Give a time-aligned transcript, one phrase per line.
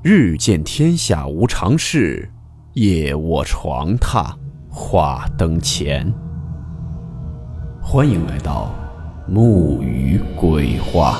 [0.00, 2.30] 日见天下无常事，
[2.74, 4.32] 夜卧床榻
[4.70, 6.14] 话灯前。
[7.82, 8.72] 欢迎来到
[9.26, 11.18] 木鱼鬼话。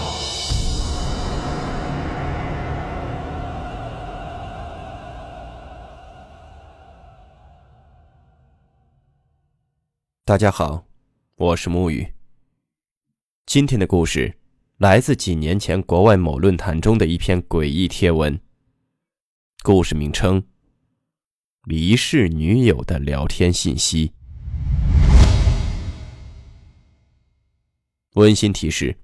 [10.25, 10.85] 大家好，
[11.35, 12.07] 我是木鱼。
[13.45, 14.39] 今天的故事
[14.77, 18.39] 来自几年前国外某论坛中的一篇诡异贴文。
[19.65, 20.43] 故事名称：
[21.65, 24.13] 离世女友的聊天信息。
[28.15, 28.97] 温馨提示：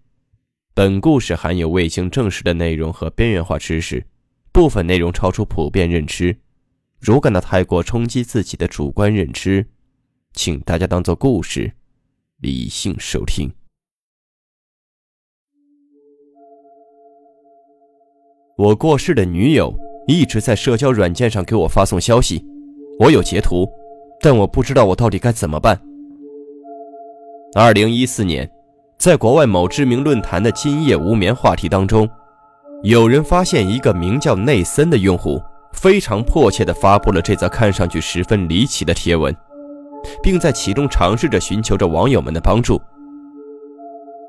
[0.73, 4.07] 本故事含有未经证实的内容和边缘化知识，
[4.53, 6.39] 部分内容超出普遍认知。
[7.01, 9.66] 如感到太过冲击自己的主观认知，
[10.33, 11.75] 请大家当做故事，
[12.37, 13.52] 理性收听。
[18.57, 19.77] 我过世的女友。
[20.07, 22.45] 一直在社交软件上给我发送消息，
[22.99, 23.66] 我有截图，
[24.21, 25.80] 但我不知道我到底该怎么办。
[27.55, 28.51] 二零一四年，
[28.99, 32.09] 在国外某知名论坛的“今夜无眠”话题当中，
[32.83, 35.41] 有人发现一个名叫内森的用户
[35.73, 39.35] 非常迫切地发布了这则看上去十分离奇的贴文，
[40.23, 42.80] 并在其中尝试着寻求着网友们的帮助。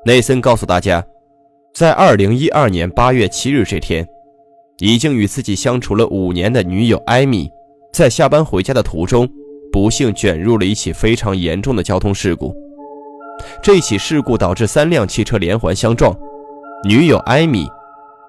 [0.06, 1.04] 内森告诉大家，
[1.74, 4.08] 在二零一二年八月七日这天。
[4.78, 7.50] 已经与自己相处了五年的女友艾米，
[7.92, 9.26] 在下班回家的途中，
[9.72, 12.54] 不幸卷入了一起非常严重的交通事故。
[13.62, 16.14] 这起事故导致三辆汽车连环相撞，
[16.84, 17.66] 女友艾米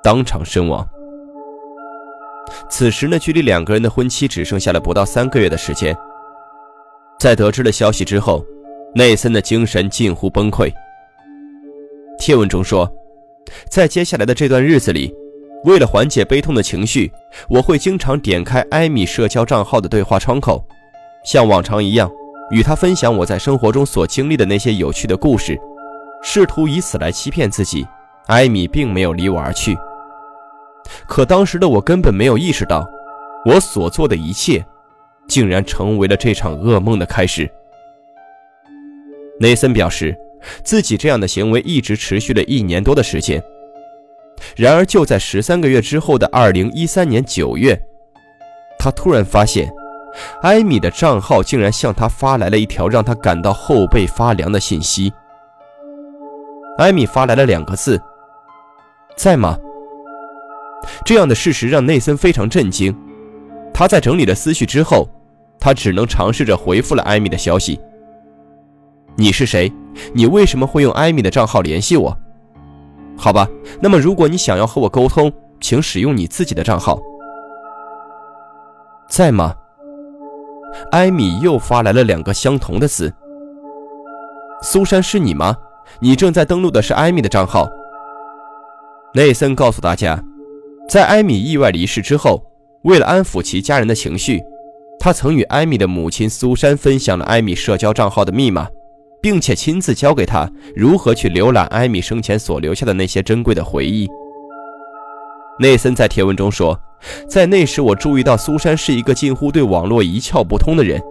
[0.01, 0.87] 当场身亡。
[2.69, 5.95] 此时呢，距离两个人的婚期只剩下了不到三个月的时间。
[7.19, 8.45] 在得知了消息之后，
[8.95, 10.71] 内森的精神近乎崩溃。
[12.17, 12.89] 贴文中说，
[13.69, 15.13] 在接下来的这段日子里。
[15.63, 17.11] 为了缓解悲痛的情绪，
[17.49, 20.63] 我会经常点开艾米社交账号的对话窗口，
[21.25, 22.09] 像往常一样
[22.51, 25.59] 与她分享我在生活中所经历的那些有趣的故事，
[26.23, 27.85] 试图以此来欺骗自己。
[28.27, 29.77] 艾米并没有离我而去，
[31.07, 32.85] 可当时的我根本没有意识到，
[33.45, 34.65] 我所做的一切，
[35.29, 37.49] 竟然成为了这场噩梦的开始。
[39.39, 40.13] 内森表示，
[40.61, 43.41] 自己这样的行为一直持续了一年多的时间。
[44.55, 47.79] 然而，就在十三个月之后的二零一三年九月，
[48.79, 49.71] 他突然发现，
[50.41, 55.11] 艾米的账号竟然向他发来了一条让他感到后背发凉的信息。
[56.77, 58.01] 艾米发来了两个字
[59.17, 59.57] ：“在吗？”
[61.03, 62.95] 这样的事实让内森非常震惊。
[63.73, 65.09] 他在整理了思绪之后，
[65.59, 67.79] 他只能尝试着回复了艾米的消息
[69.17, 69.71] ：“你是谁？
[70.13, 72.15] 你为什么会用艾米的账号联系我？”
[73.17, 73.49] 好吧，
[73.81, 76.99] 那么如果你想要和我沟通，请使用你自己的账号。
[79.09, 79.55] 在吗？
[80.91, 83.11] 艾米又发来了两个相同的字。
[84.61, 85.55] 苏珊是你吗？
[85.99, 87.67] 你正在登录的是艾米的账号。
[89.13, 90.21] 内森告诉大家，
[90.87, 92.43] 在艾米意外离世之后，
[92.83, 94.43] 为了安抚其家人的情绪，
[94.99, 98.67] 他曾与艾米的母亲苏珊分享了艾米社交账号的密码。
[99.27, 104.07] 并且亲自教给他如何去浏览艾米生前所留下的那些珍贵的回忆。
[105.59, 106.79] 内森在贴文中说
[107.27, 111.01] ：“在那时，我注意到苏珊是一个近乎对网络一窍不通的人，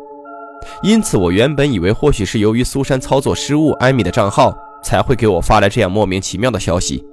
[0.83, 7.05] 因此我原本以为或许是由于苏珊操作失误，艾米的账号才会给我发来这样莫名其妙的消息。”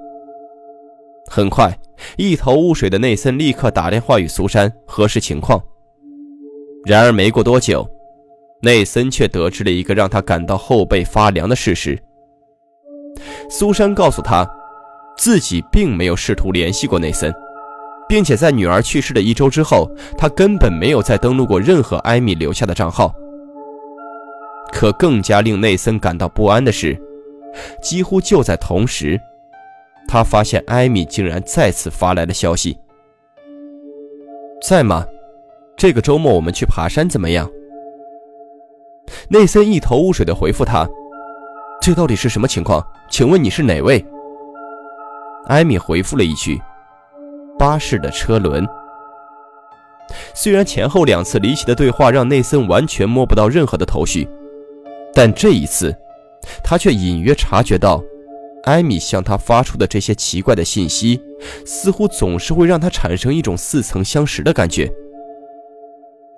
[1.29, 1.77] 很快，
[2.15, 5.61] 一头雾水的内森立刻打电话与苏珊核实情况。
[6.85, 7.85] 然而，没过多久。
[8.63, 12.01] 内森却得知了一个让他感到后背发凉的事实：
[13.49, 14.47] 苏珊告诉他，
[15.17, 17.33] 自己并没有试图联系过内森，
[18.07, 23.13] 并且在女儿去世的一周之后，他根本没有再登录过任何艾米留下的账号。
[24.71, 26.97] 可更加令内森感到不安的是，
[27.81, 29.19] 几乎就在同时，
[30.07, 32.77] 他发现艾米竟然再次发来了消息
[34.65, 35.05] ：“在吗？
[35.75, 37.51] 这个周末我们去爬山怎么样？”
[39.29, 40.87] 内森一头雾水地回复他
[41.81, 42.85] ：“这到底是什么情况？
[43.09, 44.03] 请问你是哪位？”
[45.47, 46.61] 艾米回复了一句
[47.59, 48.65] ：“巴士的车轮。”
[50.33, 54.27] 虽然前后两次离奇的对话让内森完全摸不到任何的头绪，
[55.13, 55.95] 但这一次，
[56.63, 58.03] 他却隐约察觉到，
[58.63, 61.21] 艾米向他发出的这些奇怪的信息，
[61.65, 64.91] 似乎总是会让他产生一种似曾相识的感觉。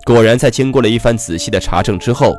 [0.06, 2.36] 果然，在经过了一番仔细的查证之后。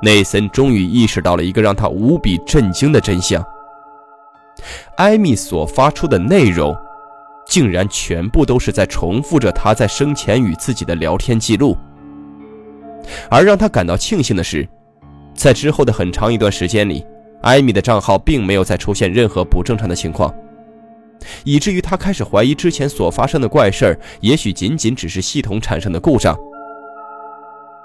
[0.00, 3.44] 内森终于意识到了一个让他无比震惊的真相：
[4.96, 6.76] 艾米所发出的内容，
[7.48, 11.76] 竟然全部都是在重复着他在生前与自己的聊天记录。
[13.30, 14.68] 而让他感到庆幸的是，
[15.34, 17.04] 在之后的很长一段时间里，
[17.42, 20.32] 艾米的账号并没有再出现任何不正常的情况。
[21.42, 26.36] 以至于他开始怀疑之前所发生的怪事儿，也许仅仅只是系统产生的故障。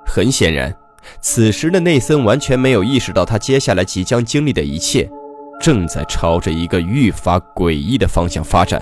[0.06, 0.76] 很显然，
[1.22, 5.10] 此时的内森完全没有意识到，他接下来即将经历的一切，
[5.60, 8.82] 正在朝着一个愈发诡异的方向发展。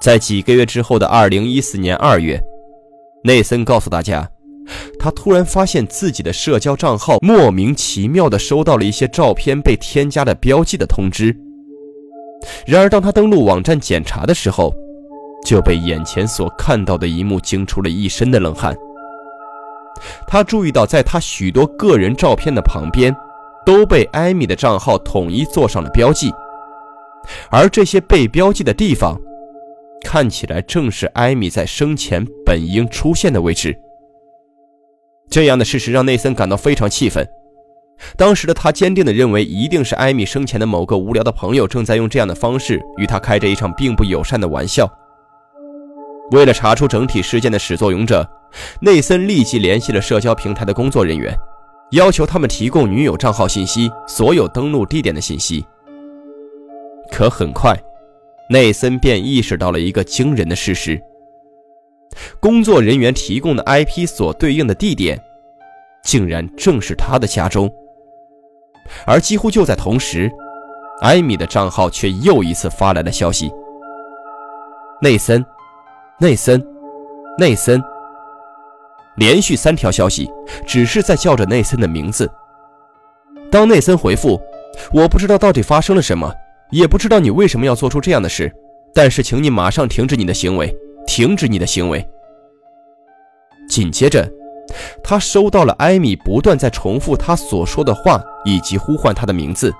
[0.00, 2.42] 在几个月之后的二零一四年二月，
[3.24, 4.28] 内森告诉大家，
[4.98, 11.36] 他突然发现自己的社交账号莫名其妙地收到了一些照片被添加了标记的通知。
[12.66, 14.74] 然而，当他登录网站检查的时候，
[15.46, 18.74] 就被眼前所看到的一幕惊出了一身的冷汗。
[20.26, 23.14] 他注意到，在他许多个人照片的旁边，
[23.64, 26.32] 都被艾米的账号统一做上了标记，
[27.50, 29.20] 而这些被标记的地方，
[30.04, 33.76] 看起来正是艾米在生前本应出现的位置。
[35.30, 37.26] 这样的事实让内森感到非常气愤。
[38.16, 44.90] 当时的他坚定地认为，一定是艾米生前的某个无聊的朋友正在用这样的方式与他开着一场并不友善的玩笑。
[46.32, 48.28] 为了查出整体事件的始作俑者，
[48.80, 51.34] 内森立即联系了社交平台的工作人员，
[51.92, 55.64] 要求他们提供女友账号信息、所有登录地点的信息。
[57.10, 57.76] 可很快，
[58.48, 61.00] 内森便意识到了一个惊人的事实：
[62.40, 65.20] 工作人员提供的 IP 所对应的地点，
[66.04, 67.70] 竟然正是他的家中。
[69.06, 70.30] 而几乎就在同时，
[71.02, 73.50] 艾米的账号却又一次发来了消息。
[75.00, 75.44] 内森，
[76.18, 76.64] 内森，
[77.38, 77.82] 内森，
[79.16, 80.30] 连续三条消息，
[80.66, 82.30] 只是在叫着内森的名字。
[83.50, 84.40] 当内森回复
[84.92, 86.32] ：“我不知道到底发生了什么，
[86.70, 88.50] 也不知道你为什么要做出这样的事，
[88.94, 90.74] 但是请你马上停止你的行为，
[91.06, 92.06] 停止你的行为。”
[93.68, 94.30] 紧接着。
[95.02, 99.70] 他收到了艾米不断在重复他所说的话，以及呼唤他的名字。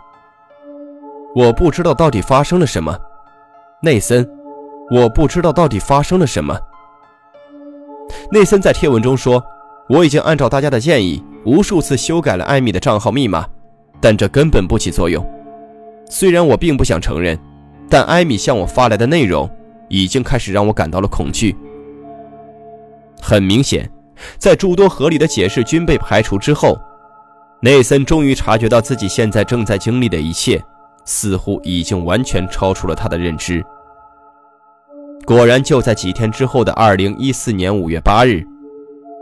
[1.34, 2.94] 我不知道到底发生了什么，
[3.80, 4.28] 内森。
[4.90, 6.58] 我不知道到底发生了什么。
[8.30, 9.42] 内森在贴文中说
[9.88, 13.46] ：“我已经按照大家的建议，无数次修改了艾米的账号密码，
[14.00, 15.24] 但这根本不起作用。
[16.08, 17.38] 虽然我并不想承认，
[17.88, 19.48] 但艾米向我发来的内容
[19.88, 21.56] 已经开始让我感到了恐惧。
[23.20, 23.88] 很明显。”
[24.38, 26.78] 在诸多合理的解释均被排除之后，
[27.60, 30.62] 内森终于察觉到自己现在正在经历的一切，
[31.04, 33.64] 似乎已经完全超出了他的认知。
[35.26, 38.44] 果然，就在几天之后的二零一四年五月八日，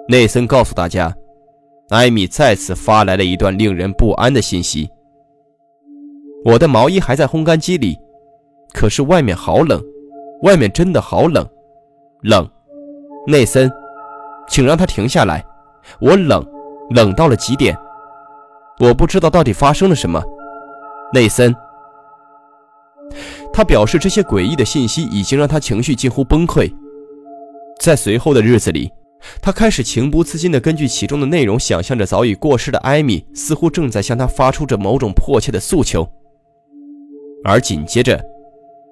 [0.09, 1.15] 内森告诉大家，
[1.91, 4.89] 艾米再次发来了一段令人不安的信息
[6.45, 7.99] ：“我的毛衣还在烘干机里，
[8.73, 9.83] 可是外面好冷，
[10.43, 11.47] 外面真的好冷，
[12.23, 12.49] 冷。”
[13.27, 13.71] 内森。
[14.49, 15.45] 请让它停下来，
[16.01, 16.45] 我冷，
[16.91, 17.77] 冷到了极点。
[18.81, 20.21] 我不知道到底发生了什么，
[21.13, 21.55] 内森。
[23.53, 26.73] 他表示这些诡异的信息已经让他情绪近乎崩溃。
[27.81, 28.91] 在随后的日子里，
[29.41, 36.09] 他开始情不自禁地根据其中的内容想象着早已过世的艾米似乎正在向他发出着某种迫切的诉求。
[37.45, 38.23] 而紧接着，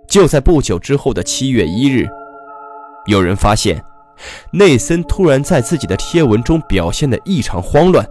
[0.08, 2.08] 就在不久之后的七月一日，
[3.06, 3.82] 有人发现。
[4.50, 8.04] 内森突然在自己的贴文中表现得异常慌乱。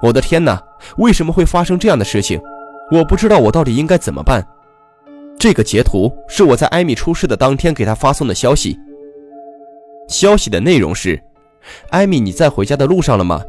[0.00, 0.62] 我的天哪，
[0.98, 2.40] 为什么会发生这样的事情？
[2.90, 4.44] 我不知道我到底应该怎么办。
[5.38, 8.78] 这个截图是我在艾米出事的当天给他发送的消息。
[10.08, 11.20] 消息的内容是：
[11.90, 13.40] 艾米，你在回家的路上了吗？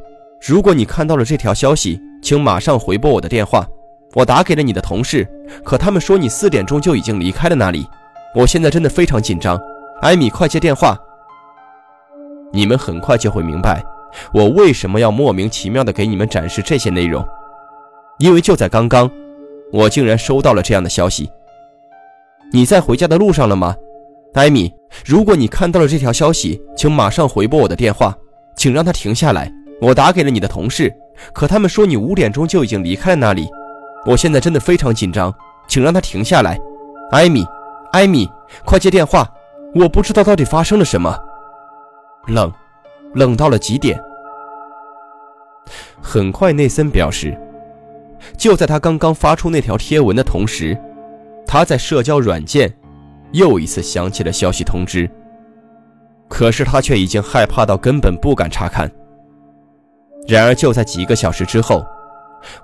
[0.48, 3.68] 如果你看到了这条消息，请马上回拨我的电话。
[4.14, 5.28] 我打给了你的同事，
[5.64, 7.86] 可他们说你四点钟就已经离开了那里。
[8.36, 9.60] 我现在真的非常紧张。
[10.02, 10.98] 艾米，快接电话！
[12.54, 13.84] 你们很快就会明白，
[14.34, 17.26] 我为什么要莫名其妙的给你们展示这些内容。
[18.20, 19.10] 因为就在刚刚，
[19.72, 21.30] 我竟然收到了这样的消息。
[22.52, 23.76] 你在回家的路上了吗，
[24.34, 24.74] 艾米？
[25.06, 28.14] 如果你看到了这条消息，请马上回拨我的电话，
[28.58, 29.52] 请让他停下来。
[29.82, 30.94] 我打给了你的同事，
[31.34, 33.50] 可他们说你五点钟就已经离开了那里。
[34.06, 35.34] 我现在真的非常紧张，
[35.68, 36.60] 请让他停下来，
[37.12, 37.46] 艾米，
[37.94, 38.30] 艾米，
[38.66, 39.28] 快接电话！
[39.74, 41.18] 我不知道到底发生了什么，
[42.28, 42.52] 冷，
[43.14, 43.98] 冷到了极点。
[46.02, 47.40] 很快，内森表示，
[48.38, 50.78] 就在他刚刚发出那条贴文的同时，
[51.46, 52.74] 他在社交软件
[53.32, 55.10] 又一次响起了消息通知。
[56.28, 58.90] 可是他却已经害怕到根本不敢查看。
[60.28, 61.86] 然而，就在几个小时之后，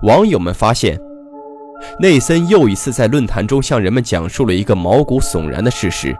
[0.02, 0.98] 网友们发现，
[2.00, 6.16] 内森又一次在论坛中向人们讲述了一个毛骨悚然的事实。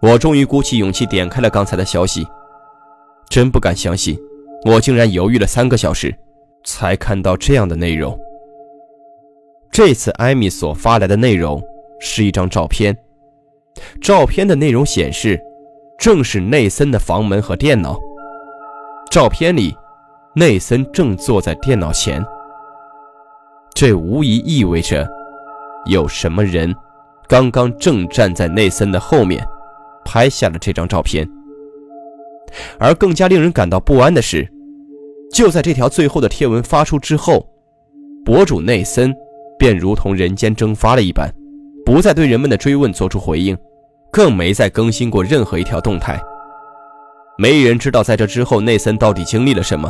[0.00, 2.26] 我终于鼓起勇气点开了刚才的消息，
[3.28, 4.18] 真不敢相信，
[4.64, 6.12] 我竟然犹豫了三个小时，
[6.64, 8.18] 才看到这样的内容。
[9.70, 11.62] 这次艾米所发来的内容
[11.98, 12.96] 是一张照片，
[14.00, 15.40] 照片的内容显示，
[15.98, 17.98] 正是内森的房门和电脑。
[19.10, 19.74] 照片里，
[20.34, 22.22] 内森正坐在电脑前。
[23.74, 25.08] 这无疑意味着，
[25.86, 26.74] 有什么人
[27.26, 29.42] 刚刚正站在内森的后面，
[30.04, 31.26] 拍下了这张照片。
[32.78, 34.46] 而更加令人感到不安的是，
[35.32, 37.48] 就在这条最后的贴文发出之后，
[38.24, 39.14] 博主内森。
[39.58, 41.32] 便如同人间蒸发了一般，
[41.86, 43.56] 不再对人们的追问做出回应，
[44.10, 46.20] 更没再更新过任何一条动态。
[47.38, 49.88] 没人知道在这之后内森到底经历了什么。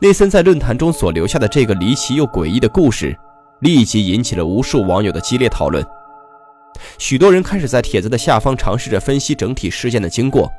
[0.00, 3.14] 内森在论坛中所留下的这个离奇又诡异的故事，
[3.60, 5.84] 立即引起了无数网友的激烈讨论。
[6.96, 10.50] 许多人开始在帖子的下方尝试着分析整体事件的经过。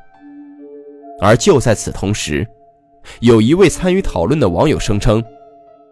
[1.19, 2.47] 而就在此同时，
[3.19, 5.23] 有一位参与讨论的网友声称。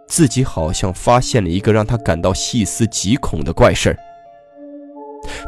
[0.08, 3.98] 自己好像发现了一个让他感到细思极恐的怪事儿。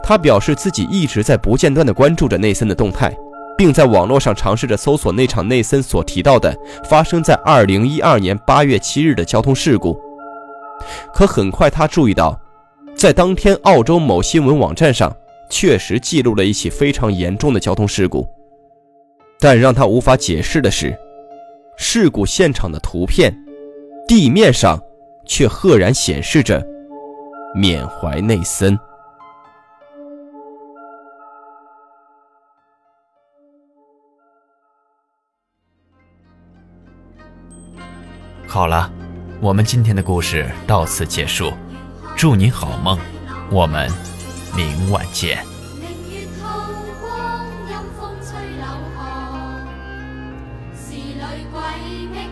[0.04, 3.16] 他表示自己一直在不间断地关注着内森的动态，
[3.58, 9.98] 并在网络上尝试着搜索那场内森所提到的发生在2012年8月7日的交通事故。
[11.14, 12.38] 可很快他注意到，
[12.98, 15.16] 在当天澳洲某新闻网站上
[15.50, 18.28] 确实记录了一起非常严重的交通事故。
[19.40, 20.94] 但让他无法解释的是，
[21.82, 23.34] 事故现场的图片。
[24.06, 24.78] 地面上，
[25.26, 26.62] 却赫然显示着
[27.56, 28.78] “缅怀内森”。
[38.46, 38.92] 好了，
[39.40, 41.54] 我们今天的故事到此结束，
[42.18, 43.00] 祝您好梦，
[43.50, 43.90] 我们
[44.54, 45.59] 明晚见。
[51.80, 52.29] 谁人